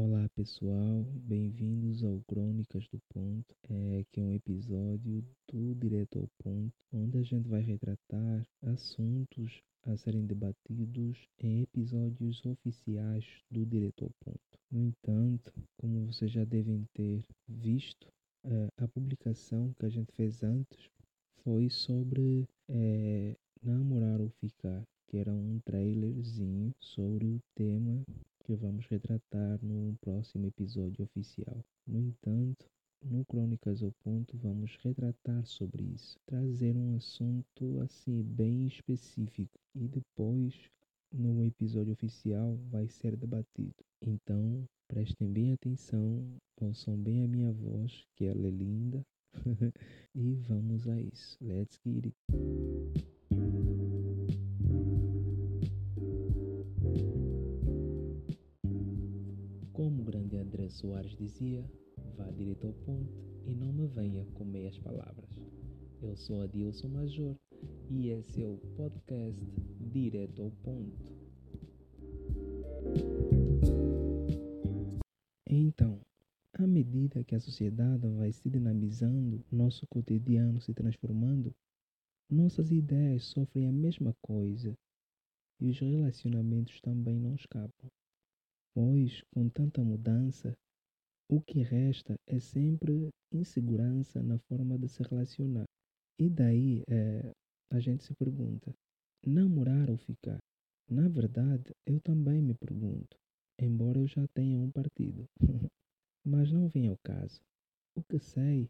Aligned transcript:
Olá 0.00 0.28
pessoal, 0.36 1.04
bem-vindos 1.12 2.04
ao 2.04 2.22
Crônicas 2.28 2.86
do 2.86 3.00
Ponto, 3.12 3.52
é, 3.68 4.04
que 4.12 4.20
é 4.20 4.22
um 4.22 4.32
episódio 4.32 5.24
do 5.52 5.74
Direto 5.74 6.20
ao 6.20 6.28
Ponto, 6.38 6.72
onde 6.92 7.18
a 7.18 7.22
gente 7.24 7.48
vai 7.48 7.62
retratar 7.62 8.46
assuntos 8.62 9.60
a 9.82 9.96
serem 9.96 10.24
debatidos 10.24 11.18
em 11.40 11.62
episódios 11.62 12.40
oficiais 12.46 13.24
do 13.50 13.66
Direto 13.66 14.04
ao 14.04 14.10
Ponto. 14.20 14.60
No 14.70 14.86
entanto, 14.86 15.52
como 15.76 16.06
vocês 16.06 16.30
já 16.30 16.44
devem 16.44 16.86
ter 16.94 17.24
visto, 17.48 18.06
é, 18.44 18.68
a 18.76 18.86
publicação 18.86 19.74
que 19.80 19.84
a 19.84 19.88
gente 19.88 20.12
fez 20.12 20.44
antes 20.44 20.88
foi 21.42 21.68
sobre 21.70 22.48
é, 22.68 23.36
namorar 23.60 24.20
ou 24.20 24.30
ficar, 24.40 24.80
que 25.08 25.16
era 25.16 25.32
um 25.32 25.58
trailerzinho 25.64 26.72
sobre 26.78 27.26
o 27.26 27.42
tema 27.56 28.04
que 28.48 28.54
vamos 28.54 28.77
retratar 28.88 29.58
no 29.62 29.96
próximo 30.00 30.46
episódio 30.46 31.04
oficial. 31.04 31.64
No 31.86 32.00
entanto, 32.00 32.66
no 33.04 33.24
Crônicas 33.24 33.82
ao 33.82 33.92
Ponto 34.02 34.36
vamos 34.36 34.76
retratar 34.82 35.44
sobre 35.46 35.84
isso, 35.84 36.18
trazer 36.26 36.76
um 36.76 36.96
assunto 36.96 37.80
assim 37.80 38.22
bem 38.22 38.66
específico 38.66 39.58
e 39.74 39.86
depois 39.86 40.54
no 41.12 41.44
episódio 41.44 41.92
oficial 41.92 42.56
vai 42.70 42.88
ser 42.88 43.16
debatido. 43.16 43.74
Então, 44.02 44.68
prestem 44.86 45.32
bem 45.32 45.52
atenção, 45.52 46.26
ouçam 46.60 46.96
bem 46.96 47.24
a 47.24 47.28
minha 47.28 47.52
voz, 47.52 48.04
que 48.14 48.24
ela 48.24 48.46
é 48.46 48.50
linda. 48.50 49.04
e 50.14 50.34
vamos 50.34 50.88
a 50.88 51.00
isso. 51.00 51.36
Let's 51.40 51.78
get 51.84 52.06
it. 52.06 53.17
André 60.68 60.76
Soares 60.76 61.16
dizia, 61.16 61.64
vá 62.14 62.30
direito 62.30 62.66
ao 62.66 62.74
ponto 62.74 63.10
e 63.46 63.54
não 63.54 63.72
me 63.72 63.86
venha 63.86 64.26
com 64.34 64.44
meias 64.44 64.78
palavras. 64.78 65.30
Eu 66.02 66.14
sou 66.14 66.42
Adilson 66.42 66.88
Major 66.88 67.34
e 67.88 68.10
esse 68.10 68.42
é 68.42 68.46
o 68.46 68.58
podcast 68.76 69.42
Direto 69.80 70.42
ao 70.42 70.50
Ponto. 70.50 71.16
Então, 75.46 76.02
à 76.52 76.66
medida 76.66 77.24
que 77.24 77.34
a 77.34 77.40
sociedade 77.40 78.06
vai 78.06 78.30
se 78.30 78.50
dinamizando, 78.50 79.42
nosso 79.50 79.86
cotidiano 79.86 80.60
se 80.60 80.74
transformando, 80.74 81.54
nossas 82.28 82.70
ideias 82.70 83.24
sofrem 83.24 83.66
a 83.66 83.72
mesma 83.72 84.14
coisa 84.20 84.76
e 85.58 85.70
os 85.70 85.78
relacionamentos 85.78 86.78
também 86.82 87.18
não 87.18 87.34
escapam 87.34 87.90
pois 88.78 89.24
com 89.34 89.48
tanta 89.48 89.82
mudança, 89.82 90.56
o 91.28 91.40
que 91.40 91.62
resta 91.62 92.14
é 92.28 92.38
sempre 92.38 93.08
insegurança 93.34 94.22
na 94.22 94.38
forma 94.38 94.78
de 94.78 94.88
se 94.88 95.02
relacionar. 95.02 95.64
E 96.16 96.30
daí 96.30 96.84
é, 96.88 97.32
a 97.72 97.80
gente 97.80 98.04
se 98.04 98.14
pergunta: 98.14 98.72
namorar 99.26 99.90
ou 99.90 99.96
ficar? 99.96 100.38
Na 100.88 101.08
verdade, 101.08 101.72
eu 101.84 102.00
também 102.00 102.40
me 102.40 102.54
pergunto, 102.54 103.16
embora 103.60 103.98
eu 103.98 104.06
já 104.06 104.24
tenha 104.28 104.56
um 104.60 104.70
partido. 104.70 105.26
Mas 106.24 106.52
não 106.52 106.68
vem 106.68 106.86
ao 106.86 106.98
caso. 107.02 107.40
O 107.96 108.02
que 108.04 108.20
sei 108.20 108.68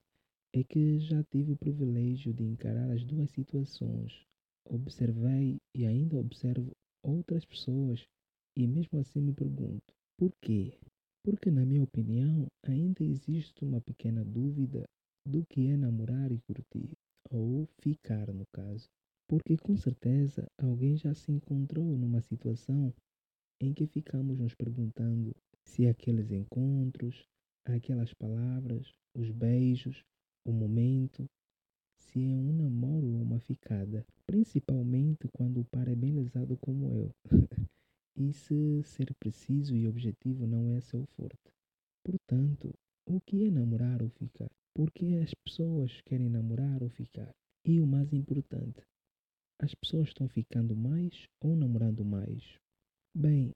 é 0.54 0.64
que 0.64 0.98
já 1.00 1.22
tive 1.24 1.52
o 1.52 1.58
privilégio 1.58 2.32
de 2.32 2.44
encarar 2.44 2.90
as 2.92 3.04
duas 3.04 3.30
situações. 3.30 4.24
Observei 4.64 5.58
e 5.76 5.84
ainda 5.84 6.16
observo 6.16 6.72
outras 7.04 7.44
pessoas 7.44 8.06
e 8.56 8.66
mesmo 8.66 8.98
assim 8.98 9.20
me 9.20 9.34
pergunto: 9.34 9.97
por 10.18 10.32
quê? 10.42 10.76
Porque, 11.22 11.48
na 11.48 11.64
minha 11.64 11.84
opinião, 11.84 12.48
ainda 12.64 13.04
existe 13.04 13.64
uma 13.64 13.80
pequena 13.80 14.24
dúvida 14.24 14.84
do 15.24 15.46
que 15.46 15.68
é 15.68 15.76
namorar 15.76 16.32
e 16.32 16.40
curtir, 16.40 16.90
ou 17.30 17.68
ficar, 17.80 18.26
no 18.34 18.44
caso. 18.52 18.88
Porque, 19.28 19.56
com 19.56 19.76
certeza, 19.76 20.50
alguém 20.58 20.96
já 20.96 21.14
se 21.14 21.30
encontrou 21.30 21.96
numa 21.96 22.20
situação 22.20 22.92
em 23.60 23.72
que 23.72 23.86
ficamos 23.86 24.38
nos 24.38 24.54
perguntando 24.54 25.36
se 25.62 25.86
aqueles 25.86 26.32
encontros, 26.32 27.24
aquelas 27.64 28.12
palavras, 28.14 28.92
os 29.14 29.30
beijos, 29.30 30.02
o 30.44 30.52
momento, 30.52 31.28
se 31.96 32.24
é 32.24 32.36
um 32.36 32.52
namoro 32.52 33.06
ou 33.06 33.22
uma 33.22 33.38
ficada, 33.38 34.04
principalmente 34.26 35.28
quando 35.32 35.60
o 35.60 35.64
par 35.66 35.86
é 35.86 35.94
bem 35.94 36.12
lesado 36.12 36.56
como 36.56 36.92
eu. 36.92 37.14
E 38.20 38.32
se 38.32 38.82
ser 38.82 39.14
preciso 39.14 39.76
e 39.76 39.86
objetivo 39.86 40.44
não 40.44 40.72
é 40.72 40.80
seu 40.80 41.06
forte? 41.14 41.52
Portanto, 42.04 42.74
o 43.06 43.20
que 43.20 43.44
é 43.44 43.50
namorar 43.50 44.02
ou 44.02 44.08
ficar? 44.08 44.50
Porque 44.74 45.20
as 45.22 45.32
pessoas 45.34 46.00
querem 46.00 46.28
namorar 46.28 46.82
ou 46.82 46.88
ficar? 46.88 47.32
E 47.64 47.80
o 47.80 47.86
mais 47.86 48.12
importante, 48.12 48.82
as 49.60 49.72
pessoas 49.72 50.08
estão 50.08 50.28
ficando 50.28 50.74
mais 50.74 51.28
ou 51.40 51.54
namorando 51.54 52.04
mais? 52.04 52.58
Bem, 53.14 53.52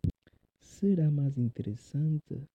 será 0.60 1.10
mais 1.10 1.36
interessante 1.36 2.48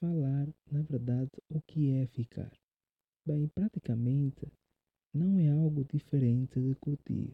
falar, 0.00 0.48
na 0.72 0.80
verdade, 0.80 1.30
o 1.50 1.60
que 1.60 1.90
é 1.90 2.06
ficar. 2.06 2.50
Bem, 3.26 3.48
praticamente 3.48 4.50
não 5.12 5.38
é 5.38 5.50
algo 5.50 5.84
diferente 5.84 6.58
de 6.58 6.74
curtir. 6.76 7.32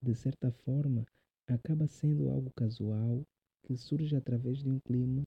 De 0.00 0.14
certa 0.14 0.52
forma, 0.52 1.04
acaba 1.46 1.86
sendo 1.86 2.28
algo 2.28 2.50
casual 2.56 3.22
que 3.62 3.76
surge 3.76 4.14
através 4.14 4.62
de 4.62 4.68
um 4.68 4.78
clima 4.80 5.22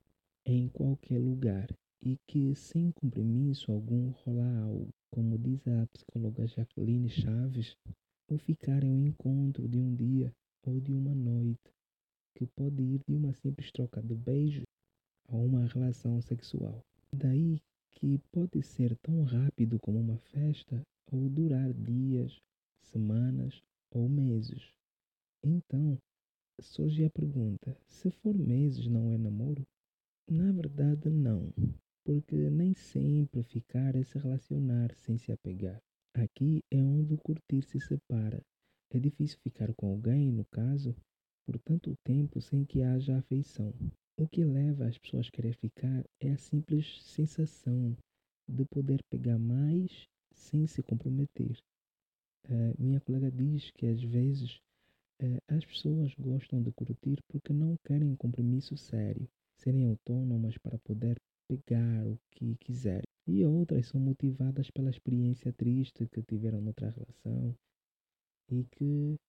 em 0.46 0.68
qualquer 0.70 1.20
lugar 1.20 1.68
e 2.02 2.18
que 2.28 2.56
sem 2.56 2.92
compromisso 2.92 3.72
algum 3.72 4.10
rola 4.10 4.46
algo. 4.62 4.90
Como 5.12 5.38
diz 5.38 5.68
a 5.68 5.88
psicóloga 5.88 6.48
Jacqueline 6.48 7.10
Chaves, 7.10 7.76
o 8.30 8.38
ficar 8.38 8.84
é 8.84 8.88
um 8.88 9.06
encontro 9.06 9.68
de 9.68 9.80
um 9.80 9.96
dia 9.96 10.32
ou 10.64 10.80
de 10.80 10.94
uma 10.94 11.16
noite, 11.16 11.74
que 12.36 12.46
pode 12.46 12.82
ir 12.82 13.02
de 13.08 13.16
uma 13.16 13.34
simples 13.34 13.72
troca 13.72 14.02
de 14.02 14.16
beijo 14.16 14.64
a 15.28 15.36
uma 15.36 15.66
relação 15.66 16.22
sexual. 16.22 16.84
Daí 17.12 17.60
que 17.92 18.20
pode 18.32 18.62
ser 18.62 18.96
tão 18.98 19.24
rápido 19.24 19.80
como 19.80 20.00
uma 20.00 20.18
festa 20.18 20.82
ou 21.12 21.28
durar 21.28 21.74
dias, 21.74 22.40
semanas 22.82 23.62
ou 23.92 24.08
meses. 24.08 24.72
Então, 25.44 25.98
surge 26.62 27.06
a 27.06 27.10
pergunta: 27.10 27.78
se 27.88 28.10
for 28.10 28.38
meses 28.38 28.88
não 28.88 29.12
é 29.12 29.18
namoro? 29.18 29.66
Na 30.30 30.52
verdade, 30.52 31.10
não, 31.10 31.54
porque 32.06 32.50
nem 32.50 32.74
sempre 32.74 33.44
ficar 33.44 33.96
é 33.96 34.04
se 34.04 34.18
relacionar 34.18 34.94
sem 34.96 35.18
se 35.18 35.32
apegar. 35.32 35.82
Aqui 36.14 36.64
é 36.72 36.84
onde 36.84 37.14
o 37.14 37.18
curtir 37.18 37.64
se 37.64 37.80
separa. 37.80 38.42
É 38.92 39.00
difícil 39.00 39.40
ficar 39.44 39.74
com 39.76 39.88
alguém, 39.88 40.32
no 40.32 40.46
caso, 40.46 40.96
por 41.46 41.60
tanto 41.60 41.96
tempo 42.04 42.42
sem 42.42 42.66
que 42.66 42.82
haja 42.82 43.18
afeição. 43.18 43.74
O 44.18 44.28
que 44.28 44.44
leva 44.44 44.86
as 44.86 44.98
pessoas 44.98 45.28
a 45.28 45.32
querer 45.32 45.56
ficar 45.56 46.04
é 46.20 46.32
a 46.32 46.38
simples 46.38 47.02
sensação 47.04 47.96
de 48.48 48.66
poder 48.66 49.00
pegar 49.10 49.38
mais 49.38 50.08
sem 50.34 50.68
se 50.68 50.84
comprometer. 50.84 51.58
Uh, 52.46 52.74
minha 52.78 53.00
colega 53.00 53.32
diz 53.32 53.72
que 53.72 53.86
às 53.86 54.02
vezes 54.04 54.60
as 55.48 55.66
pessoas 55.66 56.14
gostam 56.16 56.62
de 56.62 56.72
curtir 56.72 57.22
porque 57.28 57.52
não 57.52 57.76
querem 57.84 58.16
compromisso 58.16 58.78
sério, 58.78 59.28
serem 59.58 59.86
autônomas 59.86 60.58
para 60.58 60.78
poder 60.80 61.20
pegar 61.48 62.06
o 62.08 62.18
que 62.32 62.56
quiserem. 62.58 63.04
E 63.28 63.46
outras 63.46 63.88
são 63.88 64.00
motivadas 64.00 64.72
pela 64.72 64.90
experiência 64.90 65.52
triste 65.54 66.08
que 66.08 66.22
tiveram 66.24 66.62
noutra 66.62 66.90
relação 66.90 67.56
e 68.50 68.64
que 68.72 69.20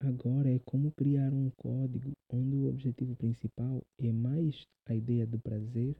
agora 0.00 0.50
é 0.50 0.58
como 0.60 0.92
criar 0.92 1.32
um 1.32 1.50
código 1.50 2.12
onde 2.30 2.56
o 2.56 2.68
objetivo 2.68 3.14
principal 3.16 3.82
é 3.98 4.12
mais 4.12 4.66
a 4.86 4.94
ideia 4.94 5.26
do 5.26 5.38
prazer, 5.38 5.96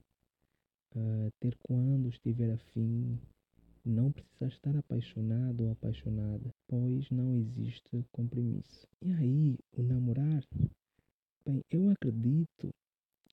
uh, 0.95 1.31
ter 1.41 1.57
quando 1.63 2.09
estiver 2.09 2.53
afim, 2.53 3.19
não 3.85 4.13
precisa 4.13 4.47
estar 4.47 4.77
apaixonado 4.77 5.65
ou 5.65 5.73
apaixonada, 5.73 6.55
pois 6.69 7.11
não 7.11 7.35
existe 7.35 8.07
compromisso. 8.13 8.87
E 9.01 9.13
aí, 9.13 9.59
o 9.73 9.83
namorar? 9.83 10.47
Bem, 11.45 11.65
eu 11.71 11.89
acredito 11.89 12.73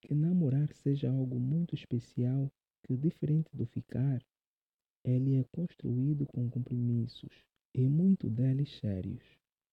que 0.02 0.16
namorar 0.16 0.74
seja 0.74 1.12
algo 1.12 1.40
muito 1.40 1.76
especial 1.76 2.52
que, 2.84 2.98
diferente 2.98 3.50
do 3.56 3.66
ficar, 3.68 4.20
ele 5.04 5.36
é 5.36 5.44
construído 5.52 6.26
com 6.26 6.50
compromissos 6.50 7.46
e 7.74 7.88
muito 7.88 8.30
deles 8.30 8.80
sérios. 8.80 9.24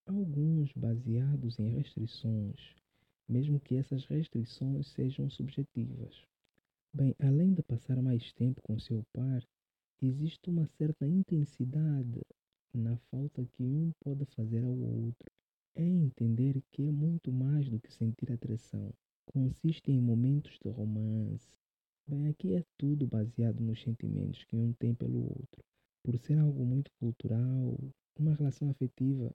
Alguns 0.05 0.71
baseados 0.73 1.59
em 1.59 1.69
restrições, 1.69 2.75
mesmo 3.27 3.59
que 3.59 3.75
essas 3.75 4.05
restrições 4.05 4.87
sejam 4.89 5.29
subjetivas. 5.29 6.23
Bem, 6.93 7.15
além 7.19 7.53
de 7.53 7.61
passar 7.63 8.01
mais 8.01 8.31
tempo 8.33 8.61
com 8.61 8.79
seu 8.79 9.03
par, 9.11 9.43
existe 10.05 10.49
uma 10.49 10.67
certa 10.67 11.07
intensidade 11.07 12.21
na 12.73 12.97
falta 13.09 13.45
que 13.53 13.63
um 13.63 13.91
pode 13.99 14.25
fazer 14.25 14.63
ao 14.63 14.77
outro. 14.77 15.31
É 15.75 15.83
entender 15.83 16.61
que 16.71 16.87
é 16.87 16.91
muito 16.91 17.31
mais 17.31 17.69
do 17.69 17.79
que 17.79 17.91
sentir 17.91 18.31
atração. 18.31 18.93
Consiste 19.25 19.91
em 19.91 19.99
momentos 19.99 20.57
de 20.63 20.69
romance, 20.69 21.57
Bem, 22.09 22.29
aqui 22.29 22.55
é 22.55 22.63
tudo 22.77 23.05
baseado 23.05 23.59
nos 23.59 23.81
sentimentos 23.81 24.41
que 24.45 24.55
um 24.55 24.71
tem 24.71 24.95
pelo 24.95 25.23
outro. 25.23 25.61
Por 26.01 26.17
ser 26.17 26.39
algo 26.39 26.63
muito 26.63 26.89
cultural, 27.01 27.77
uma 28.17 28.33
relação 28.33 28.69
afetiva 28.69 29.29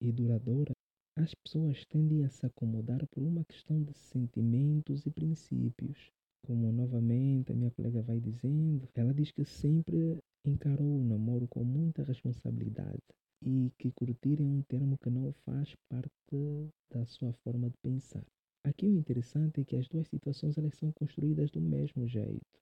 e 0.00 0.10
duradoura, 0.10 0.72
as 1.16 1.32
pessoas 1.36 1.84
tendem 1.84 2.24
a 2.24 2.28
se 2.28 2.44
acomodar 2.44 3.06
por 3.12 3.22
uma 3.22 3.44
questão 3.44 3.80
de 3.80 3.92
sentimentos 3.94 5.06
e 5.06 5.10
princípios. 5.12 6.10
Como 6.46 6.70
novamente 6.70 7.50
a 7.50 7.56
minha 7.56 7.72
colega 7.72 8.00
vai 8.02 8.20
dizendo, 8.20 8.88
ela 8.94 9.12
diz 9.12 9.32
que 9.32 9.44
sempre 9.44 10.16
encarou 10.44 11.00
o 11.00 11.04
namoro 11.04 11.48
com 11.48 11.64
muita 11.64 12.04
responsabilidade 12.04 13.02
e 13.42 13.72
que 13.76 13.90
curtir 13.90 14.40
é 14.40 14.44
um 14.44 14.62
termo 14.62 14.96
que 14.96 15.10
não 15.10 15.32
faz 15.44 15.74
parte 15.88 16.70
da 16.88 17.04
sua 17.04 17.32
forma 17.32 17.68
de 17.68 17.76
pensar. 17.78 18.24
Aqui 18.62 18.86
o 18.86 18.94
interessante 18.94 19.60
é 19.60 19.64
que 19.64 19.74
as 19.74 19.88
duas 19.88 20.06
situações 20.06 20.56
elas 20.56 20.76
são 20.76 20.92
construídas 20.92 21.50
do 21.50 21.60
mesmo 21.60 22.06
jeito, 22.06 22.60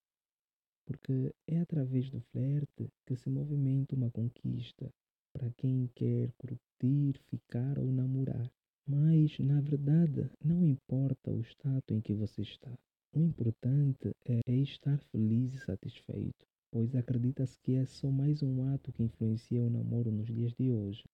porque 0.87 1.35
é 1.47 1.59
através 1.61 2.09
do 2.09 2.23
flerte 2.33 2.89
que 3.05 3.15
se 3.15 3.29
movimenta 3.29 3.95
uma 3.95 4.11
conquista 4.11 4.89
para 5.31 5.51
quem 5.59 5.91
quer 5.95 6.33
curtir, 6.39 7.21
ficar 7.29 7.79
ou 7.79 7.93
namorar. 7.93 8.51
Mas, 8.87 9.39
na 9.41 9.61
verdade, 9.61 10.31
não 10.43 10.65
importa 10.65 11.31
o 11.31 11.41
estado 11.43 11.85
em 11.91 12.01
que 12.01 12.15
você 12.15 12.41
está. 12.41 12.73
O 13.17 13.21
importante 13.21 14.13
é, 14.25 14.41
é 14.45 14.57
estar 14.57 14.99
feliz 15.13 15.55
e 15.55 15.59
satisfeito, 15.59 16.45
pois 16.69 16.97
acredita-se 16.97 17.57
que 17.61 17.75
é 17.77 17.87
só 17.87 18.11
mais 18.11 18.43
um 18.43 18.75
ato 18.75 18.93
que 18.93 19.05
influencia 19.05 19.63
o 19.63 19.71
namoro 19.71 20.11
nos 20.11 20.27
dias 20.27 20.53
de 20.55 20.73
hoje. 20.73 21.05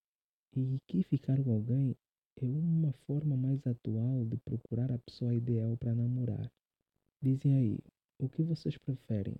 E 0.56 0.78
que 0.86 1.02
ficar 1.02 1.36
com 1.44 1.52
alguém 1.52 1.94
é 2.40 2.46
uma 2.46 2.90
forma 3.06 3.36
mais 3.36 3.66
atual 3.66 4.24
de 4.24 4.38
procurar 4.38 4.90
a 4.90 4.98
pessoa 4.98 5.34
ideal 5.34 5.76
para 5.76 5.94
namorar. 5.94 6.50
Dizem 7.20 7.54
aí, 7.54 7.78
o 8.18 8.30
que 8.30 8.42
vocês 8.42 8.78
preferem? 8.78 9.36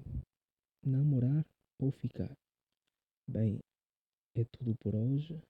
Namorar 0.85 1.47
ou 1.79 1.91
ficar? 1.91 2.37
Bem, 3.27 3.59
é 4.35 4.45
tudo 4.45 4.77
por 4.77 4.95
hoje 4.95 5.43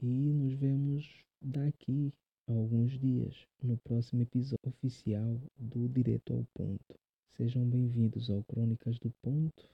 e 0.00 0.32
nos 0.32 0.54
vemos 0.54 1.22
daqui 1.42 2.14
alguns 2.46 2.98
dias 2.98 3.34
no 3.62 3.76
próximo 3.78 4.22
episódio 4.22 4.58
oficial 4.66 5.40
do 5.58 5.88
Direto 5.88 6.34
ao 6.34 6.46
Ponto. 6.54 6.98
Sejam 7.36 7.64
bem-vindos 7.64 8.30
ao 8.30 8.44
Crônicas 8.44 8.98
do 8.98 9.10
Ponto 9.22 9.68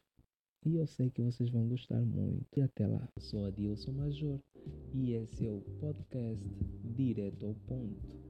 e 0.64 0.76
eu 0.76 0.86
sei 0.86 1.10
que 1.10 1.22
vocês 1.22 1.50
vão 1.50 1.66
gostar 1.68 2.00
muito. 2.00 2.46
E 2.56 2.62
até 2.62 2.86
lá. 2.86 3.08
Eu 3.16 3.22
sou 3.22 3.46
Adilson 3.46 3.92
Major 3.92 4.38
e 4.94 5.12
esse 5.12 5.46
é 5.46 5.50
o 5.50 5.60
podcast 5.80 6.44
Direto 6.84 7.46
ao 7.46 7.54
Ponto. 7.54 8.20